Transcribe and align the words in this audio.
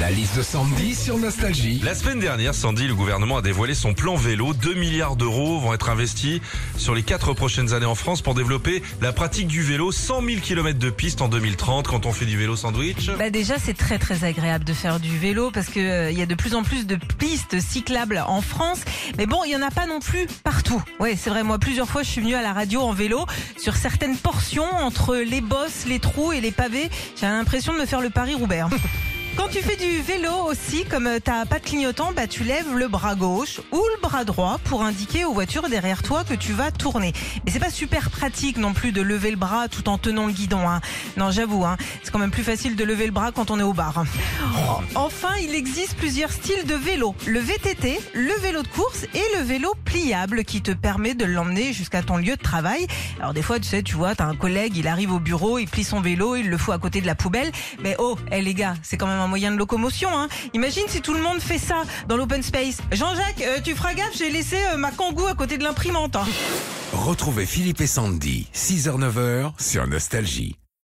La 0.00 0.10
liste 0.10 0.36
de 0.36 0.42
Sandy 0.42 0.92
sur 0.94 1.18
Nostalgie. 1.18 1.80
La 1.84 1.94
semaine 1.94 2.18
dernière, 2.18 2.52
Sandy, 2.52 2.88
le 2.88 2.96
gouvernement 2.96 3.36
a 3.36 3.42
dévoilé 3.42 3.74
son 3.74 3.94
plan 3.94 4.16
vélo. 4.16 4.52
2 4.52 4.74
milliards 4.74 5.14
d'euros 5.14 5.60
vont 5.60 5.72
être 5.72 5.88
investis 5.88 6.40
sur 6.76 6.96
les 6.96 7.04
4 7.04 7.32
prochaines 7.32 7.72
années 7.74 7.86
en 7.86 7.94
France 7.94 8.20
pour 8.20 8.34
développer 8.34 8.82
la 9.00 9.12
pratique 9.12 9.46
du 9.46 9.62
vélo. 9.62 9.92
100 9.92 10.22
000 10.22 10.40
km 10.40 10.80
de 10.80 10.90
piste 10.90 11.22
en 11.22 11.28
2030 11.28 11.86
quand 11.86 12.06
on 12.06 12.12
fait 12.12 12.24
du 12.24 12.36
vélo 12.36 12.56
sandwich. 12.56 13.08
Bah 13.18 13.30
déjà 13.30 13.54
c'est 13.58 13.76
très 13.76 13.98
très 13.98 14.24
agréable 14.24 14.64
de 14.64 14.72
faire 14.72 14.98
du 14.98 15.16
vélo 15.16 15.52
parce 15.52 15.68
que 15.68 15.78
euh, 15.78 16.10
il 16.10 16.18
y 16.18 16.22
a 16.22 16.26
de 16.26 16.34
plus 16.34 16.56
en 16.56 16.64
plus 16.64 16.86
de 16.86 16.98
pistes 17.18 17.60
cyclables 17.60 18.22
en 18.26 18.40
France. 18.40 18.80
Mais 19.16 19.26
bon, 19.26 19.44
il 19.44 19.52
y 19.52 19.56
en 19.56 19.62
a 19.62 19.70
pas 19.70 19.86
non 19.86 20.00
plus 20.00 20.26
partout. 20.42 20.82
Ouais, 20.98 21.16
c'est 21.16 21.30
vrai. 21.30 21.44
Moi, 21.44 21.58
plusieurs 21.58 21.88
fois, 21.88 22.02
je 22.02 22.08
suis 22.10 22.20
venue 22.20 22.34
à 22.34 22.42
la 22.42 22.52
radio 22.52 22.80
en 22.80 22.92
vélo 22.92 23.26
sur 23.56 23.76
certaines 23.76 24.16
portions 24.16 24.68
entre 24.82 25.14
les 25.14 25.40
bosses, 25.40 25.84
les 25.86 26.00
trous 26.00 26.32
et 26.32 26.40
les 26.40 26.50
pavés. 26.52 26.90
J'ai 27.20 27.26
l'impression 27.26 27.72
de 27.74 27.78
me 27.78 27.86
faire 27.86 28.00
le 28.00 28.10
Paris 28.10 28.34
Roubaix. 28.34 28.60
hein. 28.60 28.70
Quand 29.36 29.48
tu 29.48 29.58
fais 29.62 29.76
du 29.76 30.00
vélo 30.00 30.30
aussi, 30.46 30.84
comme 30.84 31.08
t'as 31.22 31.44
pas 31.44 31.58
de 31.58 31.64
clignotant, 31.64 32.12
bah 32.12 32.26
tu 32.28 32.44
lèves 32.44 32.72
le 32.76 32.86
bras 32.86 33.16
gauche 33.16 33.60
ou 33.72 33.76
le 33.76 34.00
bras 34.00 34.24
droit 34.24 34.58
pour 34.64 34.82
indiquer 34.82 35.24
aux 35.24 35.32
voitures 35.32 35.68
derrière 35.68 36.02
toi 36.02 36.22
que 36.24 36.34
tu 36.34 36.52
vas 36.52 36.70
tourner. 36.70 37.12
Mais 37.44 37.50
c'est 37.50 37.58
pas 37.58 37.70
super 37.70 38.10
pratique 38.10 38.56
non 38.58 38.72
plus 38.72 38.92
de 38.92 39.02
lever 39.02 39.30
le 39.30 39.36
bras 39.36 39.66
tout 39.68 39.88
en 39.88 39.98
tenant 39.98 40.26
le 40.26 40.32
guidon. 40.32 40.68
Hein. 40.68 40.80
Non, 41.16 41.32
j'avoue, 41.32 41.64
hein, 41.64 41.76
c'est 42.02 42.12
quand 42.12 42.20
même 42.20 42.30
plus 42.30 42.44
facile 42.44 42.76
de 42.76 42.84
lever 42.84 43.06
le 43.06 43.12
bras 43.12 43.32
quand 43.32 43.50
on 43.50 43.58
est 43.58 43.64
au 43.64 43.72
bar. 43.72 43.98
hein. 43.98 44.04
Enfin, 44.94 45.34
il 45.42 45.54
existe 45.54 45.96
plusieurs 45.96 46.30
styles 46.30 46.64
de 46.66 46.74
vélo. 46.74 47.14
Le 47.26 47.40
VTT, 47.40 47.98
le 48.14 48.40
vélo 48.40 48.62
de 48.62 48.68
course 48.68 49.04
et 49.14 49.38
le 49.38 49.42
vélo 49.42 49.72
pliable 49.84 50.44
qui 50.44 50.62
te 50.62 50.70
permet 50.70 51.14
de 51.14 51.24
l'emmener 51.24 51.72
jusqu'à 51.72 52.02
ton 52.02 52.16
lieu 52.18 52.36
de 52.36 52.42
travail. 52.42 52.86
Alors 53.18 53.34
des 53.34 53.42
fois, 53.42 53.58
tu 53.58 53.66
sais, 53.66 53.82
tu 53.82 53.96
vois, 53.96 54.14
t'as 54.14 54.26
un 54.26 54.36
collègue, 54.36 54.76
il 54.76 54.86
arrive 54.86 55.12
au 55.12 55.18
bureau, 55.18 55.58
il 55.58 55.66
plie 55.66 55.84
son 55.84 56.00
vélo, 56.00 56.36
il 56.36 56.48
le 56.48 56.56
fout 56.56 56.72
à 56.74 56.78
côté 56.78 57.00
de 57.00 57.06
la 57.06 57.14
poubelle. 57.16 57.50
Mais 57.82 57.96
oh, 57.98 58.16
eh, 58.30 58.40
les 58.40 58.54
gars, 58.54 58.74
c'est 58.82 58.96
quand 58.96 59.06
même 59.08 59.23
un 59.24 59.28
moyen 59.28 59.50
de 59.50 59.56
locomotion. 59.56 60.08
Hein. 60.16 60.28
Imagine 60.52 60.84
si 60.88 61.00
tout 61.00 61.14
le 61.14 61.20
monde 61.22 61.40
fait 61.40 61.58
ça 61.58 61.82
dans 62.08 62.16
l'open 62.16 62.42
space. 62.42 62.78
Jean-Jacques, 62.92 63.42
euh, 63.42 63.58
tu 63.62 63.74
feras 63.74 63.94
gaffe, 63.94 64.16
j'ai 64.16 64.30
laissé 64.30 64.56
euh, 64.72 64.76
ma 64.76 64.90
kangou 64.90 65.26
à 65.26 65.34
côté 65.34 65.58
de 65.58 65.64
l'imprimante. 65.64 66.16
hein. 66.16 66.24
Retrouvez 66.92 67.46
Philippe 67.46 67.80
et 67.80 67.86
Sandy, 67.86 68.46
6h-9h 68.54 69.52
sur 69.58 69.86
Nostalgie. 69.86 70.56